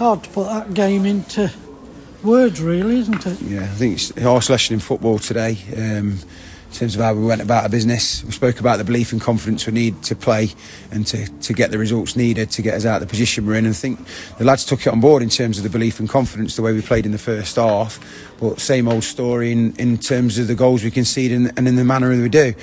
hard 0.00 0.24
to 0.24 0.30
put 0.30 0.46
that 0.46 0.72
game 0.72 1.04
into 1.04 1.52
words, 2.24 2.58
really, 2.62 3.00
isn't 3.00 3.26
it? 3.26 3.38
Yeah, 3.42 3.64
I 3.64 3.66
think 3.66 3.96
it's 3.96 4.16
a 4.16 4.22
harsh 4.22 4.48
lesson 4.48 4.72
in 4.72 4.80
football 4.80 5.18
today. 5.18 5.58
Um, 5.76 6.18
in 6.70 6.76
terms 6.76 6.94
of 6.94 7.02
how 7.02 7.12
we 7.12 7.22
went 7.22 7.42
about 7.42 7.64
our 7.64 7.68
business. 7.68 8.24
We 8.24 8.30
spoke 8.30 8.60
about 8.60 8.78
the 8.78 8.84
belief 8.84 9.12
and 9.12 9.20
confidence 9.20 9.66
we 9.66 9.72
need 9.72 10.02
to 10.04 10.14
play 10.14 10.50
and 10.90 11.04
to, 11.08 11.26
to 11.26 11.52
get 11.52 11.72
the 11.72 11.78
results 11.78 12.16
needed 12.16 12.50
to 12.52 12.62
get 12.62 12.74
us 12.74 12.86
out 12.86 13.02
of 13.02 13.08
the 13.08 13.10
position 13.10 13.44
we're 13.44 13.56
in. 13.56 13.66
And 13.66 13.74
I 13.74 13.76
think 13.76 13.98
the 14.38 14.44
lads 14.44 14.64
took 14.64 14.86
it 14.86 14.88
on 14.88 15.00
board 15.00 15.22
in 15.22 15.28
terms 15.28 15.58
of 15.58 15.64
the 15.64 15.68
belief 15.68 15.98
and 15.98 16.08
confidence, 16.08 16.54
the 16.54 16.62
way 16.62 16.72
we 16.72 16.80
played 16.80 17.04
in 17.04 17.12
the 17.12 17.18
first 17.18 17.56
half. 17.56 17.98
But 18.38 18.60
same 18.60 18.88
old 18.88 19.02
story 19.02 19.52
in, 19.52 19.74
in 19.76 19.98
terms 19.98 20.38
of 20.38 20.46
the 20.46 20.54
goals 20.54 20.82
we 20.82 20.92
concede 20.92 21.32
and, 21.32 21.52
and 21.58 21.68
in 21.68 21.74
the 21.74 21.84
manner 21.84 22.14
that 22.14 22.22
we 22.22 22.28
do. 22.28 22.54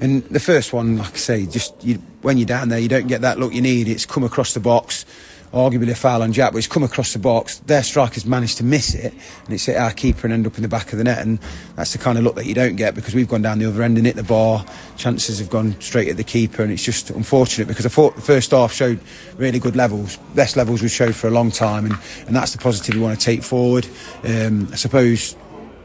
And 0.00 0.22
the 0.26 0.40
first 0.40 0.74
one, 0.74 0.98
like 0.98 1.14
I 1.14 1.16
say, 1.16 1.46
just 1.46 1.74
you, 1.82 1.96
when 2.20 2.36
you're 2.36 2.46
down 2.46 2.68
there, 2.68 2.78
you 2.78 2.88
don't 2.88 3.08
get 3.08 3.22
that 3.22 3.40
look 3.40 3.52
you 3.52 3.62
need. 3.62 3.88
It's 3.88 4.06
come 4.06 4.22
across 4.22 4.54
the 4.54 4.60
box 4.60 5.06
arguably 5.54 5.90
a 5.90 5.94
foul 5.94 6.22
on 6.22 6.32
Jack, 6.32 6.52
but 6.52 6.58
it's 6.58 6.66
come 6.66 6.82
across 6.82 7.12
the 7.12 7.18
box. 7.20 7.58
Their 7.60 7.84
strikers 7.84 8.26
managed 8.26 8.58
to 8.58 8.64
miss 8.64 8.92
it, 8.92 9.14
and 9.44 9.54
it's 9.54 9.66
hit 9.66 9.76
our 9.76 9.92
keeper 9.92 10.26
and 10.26 10.34
end 10.34 10.46
up 10.46 10.56
in 10.56 10.62
the 10.62 10.68
back 10.68 10.92
of 10.92 10.98
the 10.98 11.04
net. 11.04 11.18
And 11.20 11.38
that's 11.76 11.92
the 11.92 11.98
kind 11.98 12.18
of 12.18 12.24
look 12.24 12.34
that 12.34 12.46
you 12.46 12.54
don't 12.54 12.74
get 12.74 12.94
because 12.94 13.14
we've 13.14 13.28
gone 13.28 13.42
down 13.42 13.60
the 13.60 13.66
other 13.66 13.82
end 13.82 13.96
and 13.96 14.06
hit 14.06 14.16
the 14.16 14.24
bar. 14.24 14.66
Chances 14.96 15.38
have 15.38 15.48
gone 15.48 15.80
straight 15.80 16.08
at 16.08 16.16
the 16.16 16.24
keeper, 16.24 16.62
and 16.62 16.72
it's 16.72 16.82
just 16.82 17.10
unfortunate 17.10 17.68
because 17.68 17.86
I 17.86 17.88
thought 17.88 18.16
the 18.16 18.22
first 18.22 18.50
half 18.50 18.72
showed 18.72 18.98
really 19.36 19.60
good 19.60 19.76
levels, 19.76 20.16
best 20.34 20.56
levels 20.56 20.82
we've 20.82 20.90
showed 20.90 21.14
for 21.14 21.28
a 21.28 21.32
long 21.32 21.52
time, 21.52 21.86
and, 21.86 21.94
and 22.26 22.34
that's 22.34 22.52
the 22.52 22.58
positive 22.58 22.96
we 22.96 23.00
want 23.00 23.18
to 23.18 23.24
take 23.24 23.44
forward. 23.44 23.86
Um, 24.24 24.68
I 24.72 24.76
suppose 24.76 25.36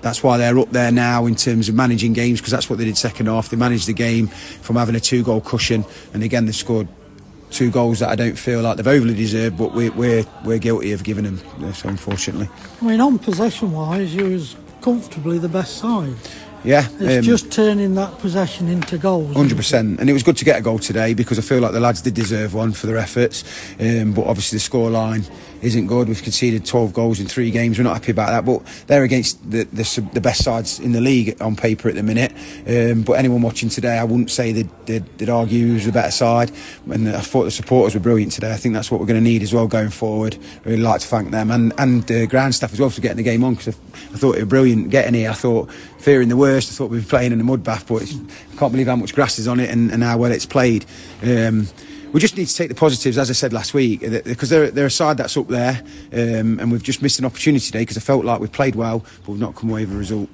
that's 0.00 0.24
why 0.24 0.38
they're 0.38 0.58
up 0.58 0.70
there 0.70 0.90
now 0.90 1.26
in 1.26 1.36
terms 1.36 1.68
of 1.68 1.76
managing 1.76 2.12
games 2.12 2.40
because 2.40 2.50
that's 2.50 2.68
what 2.68 2.80
they 2.80 2.84
did 2.84 2.98
second 2.98 3.26
half. 3.26 3.50
They 3.50 3.56
managed 3.56 3.86
the 3.86 3.92
game 3.92 4.26
from 4.26 4.74
having 4.74 4.96
a 4.96 5.00
two 5.00 5.22
goal 5.22 5.40
cushion, 5.40 5.84
and 6.12 6.24
again 6.24 6.46
they 6.46 6.52
scored 6.52 6.88
two 7.52 7.70
goals 7.70 8.00
that 8.00 8.08
I 8.08 8.16
don't 8.16 8.38
feel 8.38 8.62
like 8.62 8.76
they've 8.76 8.86
overly 8.86 9.14
deserved, 9.14 9.56
but 9.56 9.72
we, 9.74 9.90
we're 9.90 10.24
we're 10.44 10.58
guilty 10.58 10.92
of 10.92 11.04
giving 11.04 11.24
them. 11.24 11.38
So 11.74 11.88
unfortunately, 11.88 12.48
I 12.80 12.84
mean, 12.84 13.00
on 13.00 13.18
possession 13.18 13.72
wise, 13.72 14.14
you 14.14 14.24
was 14.24 14.56
comfortably 14.80 15.38
the 15.38 15.48
best 15.48 15.76
side. 15.76 16.14
Yeah, 16.64 16.86
It's 17.00 17.18
um, 17.18 17.22
just 17.22 17.50
turning 17.50 17.96
that 17.96 18.18
possession 18.18 18.68
into 18.68 18.96
goals. 18.96 19.34
Hundred 19.34 19.56
percent, 19.56 19.98
and 19.98 20.08
it 20.08 20.12
was 20.12 20.22
good 20.22 20.36
to 20.36 20.44
get 20.44 20.58
a 20.58 20.62
goal 20.62 20.78
today 20.78 21.12
because 21.12 21.36
I 21.38 21.42
feel 21.42 21.58
like 21.60 21.72
the 21.72 21.80
lads 21.80 22.02
did 22.02 22.14
deserve 22.14 22.54
one 22.54 22.72
for 22.72 22.86
their 22.86 22.98
efforts. 22.98 23.42
Um, 23.80 24.12
but 24.12 24.26
obviously 24.26 24.58
the 24.58 24.64
scoreline 24.64 25.28
isn't 25.60 25.88
good. 25.88 26.06
We've 26.06 26.22
conceded 26.22 26.64
twelve 26.64 26.92
goals 26.92 27.18
in 27.18 27.26
three 27.26 27.50
games. 27.50 27.78
We're 27.78 27.84
not 27.84 27.94
happy 27.94 28.12
about 28.12 28.28
that, 28.28 28.44
but 28.44 28.64
they're 28.86 29.02
against 29.02 29.50
the 29.50 29.64
the, 29.64 30.08
the 30.12 30.20
best 30.20 30.44
sides 30.44 30.78
in 30.78 30.92
the 30.92 31.00
league 31.00 31.40
on 31.42 31.56
paper 31.56 31.88
at 31.88 31.96
the 31.96 32.02
minute. 32.04 32.32
Um, 32.68 33.02
but 33.02 33.14
anyone 33.14 33.42
watching 33.42 33.68
today, 33.68 33.98
I 33.98 34.04
wouldn't 34.04 34.30
say 34.30 34.52
they'd, 34.52 34.86
they'd, 34.86 35.18
they'd 35.18 35.30
argue 35.30 35.66
who's 35.66 35.86
the 35.86 35.92
better 35.92 36.12
side. 36.12 36.52
And 36.88 37.08
I 37.08 37.20
thought 37.20 37.42
the 37.44 37.50
supporters 37.50 37.94
were 37.94 38.00
brilliant 38.00 38.32
today. 38.32 38.52
I 38.52 38.56
think 38.56 38.74
that's 38.74 38.88
what 38.88 39.00
we're 39.00 39.06
going 39.06 39.22
to 39.22 39.28
need 39.28 39.42
as 39.42 39.52
well 39.52 39.66
going 39.66 39.90
forward. 39.90 40.36
Really 40.64 40.80
like 40.80 41.00
to 41.00 41.08
thank 41.08 41.32
them 41.32 41.50
and 41.50 41.72
and 41.78 42.08
uh, 42.10 42.26
ground 42.26 42.54
staff 42.54 42.72
as 42.72 42.78
well 42.78 42.90
for 42.90 43.00
getting 43.00 43.16
the 43.16 43.24
game 43.24 43.42
on 43.42 43.54
because 43.54 43.74
I, 43.76 44.14
I 44.14 44.16
thought 44.16 44.36
it 44.36 44.42
was 44.42 44.48
brilliant 44.48 44.90
getting 44.90 45.14
here. 45.14 45.30
I 45.30 45.34
thought 45.34 45.68
fearing 45.98 46.28
the 46.28 46.36
worst. 46.36 46.51
I 46.56 46.60
thought 46.60 46.90
we'd 46.90 47.02
be 47.02 47.08
playing 47.08 47.32
in 47.32 47.40
a 47.40 47.44
mud 47.44 47.62
bath, 47.62 47.86
but 47.86 48.02
it's, 48.02 48.14
I 48.14 48.56
can't 48.56 48.72
believe 48.72 48.86
how 48.86 48.96
much 48.96 49.14
grass 49.14 49.38
is 49.38 49.48
on 49.48 49.60
it 49.60 49.70
and, 49.70 49.90
and 49.90 50.02
how 50.02 50.18
well 50.18 50.32
it's 50.32 50.46
played. 50.46 50.84
Um, 51.22 51.66
we 52.12 52.20
just 52.20 52.36
need 52.36 52.46
to 52.46 52.54
take 52.54 52.68
the 52.68 52.74
positives, 52.74 53.16
as 53.16 53.30
I 53.30 53.32
said 53.32 53.52
last 53.52 53.72
week, 53.72 54.00
because 54.00 54.50
they're, 54.50 54.70
they're 54.70 54.86
a 54.86 54.90
side 54.90 55.16
that's 55.16 55.36
up 55.36 55.48
there, 55.48 55.82
um, 56.12 56.60
and 56.60 56.70
we've 56.70 56.82
just 56.82 57.00
missed 57.00 57.18
an 57.18 57.24
opportunity 57.24 57.64
today 57.64 57.80
because 57.80 57.96
I 57.96 58.00
felt 58.00 58.24
like 58.24 58.40
we've 58.40 58.52
played 58.52 58.74
well, 58.74 58.98
but 59.20 59.28
we've 59.28 59.40
not 59.40 59.54
come 59.54 59.70
away 59.70 59.86
with 59.86 59.94
a 59.94 59.98
result. 59.98 60.28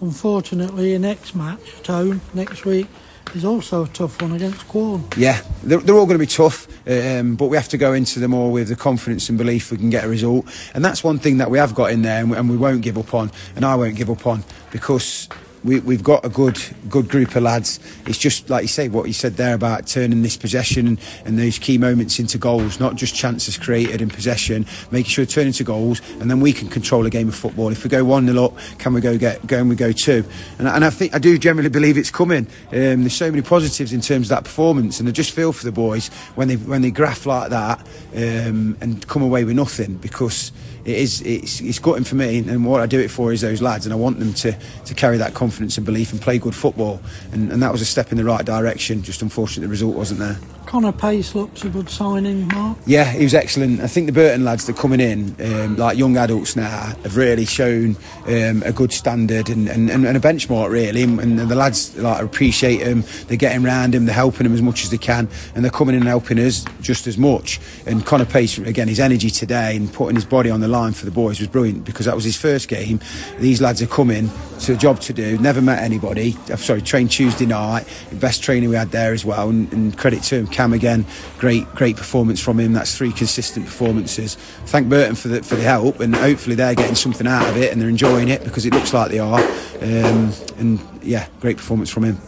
Unfortunately, 0.00 0.90
your 0.90 0.98
next 0.98 1.36
match 1.36 1.78
at 1.78 1.86
home 1.86 2.20
next 2.34 2.64
week 2.64 2.88
is 3.34 3.44
also 3.44 3.84
a 3.84 3.88
tough 3.88 4.20
one 4.20 4.32
against 4.32 4.66
Quorn. 4.66 5.04
Yeah, 5.16 5.40
they're, 5.62 5.78
they're 5.78 5.94
all 5.94 6.06
going 6.06 6.18
to 6.18 6.24
be 6.24 6.26
tough, 6.26 6.66
um, 6.88 7.36
but 7.36 7.46
we 7.46 7.56
have 7.56 7.68
to 7.68 7.78
go 7.78 7.92
into 7.92 8.18
them 8.18 8.34
all 8.34 8.50
with 8.50 8.68
the 8.68 8.76
confidence 8.76 9.28
and 9.28 9.38
belief 9.38 9.70
we 9.70 9.76
can 9.76 9.90
get 9.90 10.04
a 10.04 10.08
result. 10.08 10.46
And 10.74 10.84
that's 10.84 11.04
one 11.04 11.18
thing 11.18 11.38
that 11.38 11.50
we 11.50 11.58
have 11.58 11.74
got 11.74 11.92
in 11.92 12.02
there, 12.02 12.20
and 12.20 12.30
we, 12.30 12.36
and 12.36 12.50
we 12.50 12.56
won't 12.56 12.82
give 12.82 12.98
up 12.98 13.14
on, 13.14 13.30
and 13.54 13.64
I 13.64 13.76
won't 13.76 13.94
give 13.94 14.10
up 14.10 14.26
on 14.26 14.42
because 14.72 15.28
we, 15.62 15.80
we've 15.80 16.02
got 16.02 16.24
a 16.24 16.28
good 16.28 16.58
good 16.88 17.08
group 17.08 17.36
of 17.36 17.42
lads. 17.42 17.80
It's 18.06 18.18
just 18.18 18.48
like 18.50 18.62
you 18.62 18.68
say, 18.68 18.88
what 18.88 19.06
you 19.06 19.12
said 19.12 19.34
there 19.34 19.54
about 19.54 19.86
turning 19.86 20.22
this 20.22 20.36
possession 20.36 20.86
and, 20.86 21.00
and 21.24 21.38
those 21.38 21.58
key 21.58 21.78
moments 21.78 22.18
into 22.18 22.38
goals, 22.38 22.80
not 22.80 22.96
just 22.96 23.14
chances 23.14 23.56
created 23.58 24.00
in 24.00 24.08
possession, 24.08 24.66
making 24.90 25.10
sure 25.10 25.26
turn 25.26 25.46
into 25.46 25.64
goals, 25.64 26.00
and 26.20 26.30
then 26.30 26.40
we 26.40 26.52
can 26.52 26.68
control 26.68 27.04
a 27.06 27.10
game 27.10 27.28
of 27.28 27.34
football. 27.34 27.68
If 27.70 27.84
we 27.84 27.90
go 27.90 28.04
one 28.04 28.26
0 28.26 28.44
up, 28.44 28.54
can 28.78 28.94
we 28.94 29.00
go 29.00 29.18
get 29.18 29.46
go 29.46 29.58
and 29.58 29.68
we 29.68 29.76
go 29.76 29.92
two? 29.92 30.24
And, 30.58 30.68
I- 30.68 30.76
and 30.76 30.84
I 30.84 30.90
think 30.90 31.14
I 31.14 31.18
do 31.18 31.36
generally 31.38 31.68
believe 31.70 31.98
it's 31.98 32.10
coming. 32.10 32.46
Um, 32.72 33.02
there's 33.02 33.14
so 33.14 33.30
many 33.30 33.42
positives 33.42 33.92
in 33.92 34.00
terms 34.00 34.26
of 34.30 34.36
that 34.36 34.44
performance, 34.44 35.00
and 35.00 35.08
I 35.08 35.12
just 35.12 35.32
feel 35.32 35.52
for 35.52 35.64
the 35.64 35.72
boys 35.72 36.08
when 36.36 36.48
they 36.48 36.56
when 36.56 36.82
they 36.82 36.90
graph 36.90 37.26
like 37.26 37.50
that 37.50 37.80
um, 38.14 38.76
and 38.80 39.06
come 39.08 39.22
away 39.22 39.44
with 39.44 39.56
nothing 39.56 39.96
because 39.96 40.52
it 40.90 40.98
is 40.98 41.20
it's, 41.22 41.60
it's 41.60 41.78
gutting 41.78 42.04
for 42.04 42.16
me 42.16 42.38
and 42.38 42.64
what 42.64 42.80
I 42.80 42.86
do 42.86 43.00
it 43.00 43.10
for 43.10 43.32
is 43.32 43.40
those 43.40 43.62
lads 43.62 43.86
and 43.86 43.92
I 43.92 43.96
want 43.96 44.18
them 44.18 44.34
to, 44.34 44.56
to 44.84 44.94
carry 44.94 45.16
that 45.18 45.34
confidence 45.34 45.76
and 45.76 45.86
belief 45.86 46.12
and 46.12 46.20
play 46.20 46.38
good 46.38 46.54
football. 46.54 47.00
And, 47.32 47.52
and 47.52 47.62
that 47.62 47.72
was 47.72 47.80
a 47.80 47.86
step 47.86 48.12
in 48.12 48.18
the 48.18 48.24
right 48.24 48.44
direction 48.44 49.02
just 49.02 49.22
unfortunately 49.22 49.66
the 49.66 49.70
result 49.70 49.96
wasn't 49.96 50.20
there. 50.20 50.36
Connor 50.66 50.92
Pace 50.92 51.34
looks 51.34 51.64
a 51.64 51.68
good 51.68 51.90
signing, 51.90 52.46
Marc. 52.48 52.78
yeah 52.86 53.04
he 53.04 53.24
was 53.24 53.34
excellent. 53.34 53.80
I 53.80 53.86
think 53.88 54.06
the 54.06 54.12
Burton 54.12 54.44
lads 54.44 54.66
that 54.66 54.78
are 54.78 54.80
coming 54.80 55.00
in 55.00 55.34
um, 55.40 55.76
like 55.76 55.98
young 55.98 56.16
adults 56.16 56.54
now 56.56 56.68
have 56.68 57.16
really 57.16 57.44
shown 57.44 57.96
um, 58.26 58.62
a 58.64 58.72
good 58.72 58.92
standard 58.92 59.48
and, 59.48 59.68
and, 59.68 59.90
and 59.90 60.06
a 60.06 60.20
benchmark 60.20 60.70
really. 60.70 61.02
And, 61.02 61.18
and 61.20 61.38
the 61.38 61.56
lads 61.56 61.96
like 61.96 62.22
appreciate 62.22 62.80
him 62.80 63.04
they're 63.26 63.36
getting 63.36 63.62
round 63.62 63.94
him 63.94 64.06
they're 64.06 64.14
helping 64.14 64.46
him 64.46 64.54
as 64.54 64.62
much 64.62 64.84
as 64.84 64.90
they 64.90 64.98
can. 64.98 65.28
And 65.54 65.64
they're 65.64 65.70
coming 65.70 65.94
in 65.94 66.02
and 66.02 66.08
helping 66.08 66.38
us 66.38 66.64
just 66.80 67.06
as 67.06 67.18
much. 67.18 67.60
And 67.86 68.04
Connor 68.04 68.24
Pace 68.24 68.58
again 68.58 68.88
his 68.88 69.00
energy 69.00 69.30
today 69.30 69.76
and 69.76 69.92
putting 69.92 70.14
his 70.14 70.24
body 70.24 70.50
on 70.50 70.60
the 70.60 70.68
line 70.68 70.79
for 70.88 71.04
the 71.04 71.10
boys 71.10 71.38
was 71.38 71.48
brilliant 71.48 71.84
because 71.84 72.06
that 72.06 72.14
was 72.14 72.24
his 72.24 72.36
first 72.36 72.68
game. 72.68 73.00
These 73.38 73.60
lads 73.60 73.82
are 73.82 73.86
coming 73.86 74.30
to 74.60 74.72
a 74.72 74.76
job 74.76 75.00
to 75.00 75.12
do. 75.12 75.38
Never 75.38 75.60
met 75.60 75.82
anybody. 75.82 76.36
I'm 76.48 76.56
sorry 76.56 76.82
trained 76.82 77.10
Tuesday 77.10 77.46
night. 77.46 77.86
Best 78.14 78.42
training 78.42 78.68
we 78.68 78.76
had 78.76 78.90
there 78.90 79.12
as 79.12 79.24
well. 79.24 79.48
And, 79.48 79.72
and 79.72 79.96
credit 79.96 80.22
to 80.24 80.36
him 80.36 80.46
Cam 80.46 80.72
again. 80.72 81.04
Great 81.38 81.66
great 81.74 81.96
performance 81.96 82.40
from 82.40 82.58
him. 82.58 82.72
That's 82.72 82.96
three 82.96 83.12
consistent 83.12 83.66
performances. 83.66 84.36
Thank 84.66 84.88
Burton 84.88 85.14
for 85.14 85.28
the, 85.28 85.42
for 85.42 85.56
the 85.56 85.62
help 85.62 86.00
and 86.00 86.14
hopefully 86.14 86.56
they're 86.56 86.74
getting 86.74 86.94
something 86.94 87.26
out 87.26 87.48
of 87.48 87.56
it 87.56 87.72
and 87.72 87.80
they're 87.80 87.88
enjoying 87.88 88.28
it 88.28 88.42
because 88.44 88.66
it 88.66 88.72
looks 88.72 88.94
like 88.94 89.10
they 89.10 89.18
are. 89.18 89.40
Um, 89.82 90.32
and 90.58 90.80
yeah 91.02 91.26
great 91.40 91.56
performance 91.58 91.90
from 91.90 92.04
him. 92.04 92.18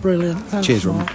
Brilliant. 0.00 0.40
Thanks, 0.46 0.66
cheers. 0.66 0.84
Ron 0.84 1.06